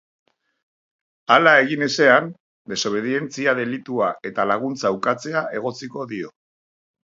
Hala 1.35 1.53
egin 1.65 1.85
ezean, 1.87 2.31
desobedientzia 2.73 3.55
delitua 3.61 4.09
eta 4.33 4.49
laguntza 4.55 4.95
ukatzea 4.99 5.47
egotziko 5.63 6.11
dio. 6.17 6.35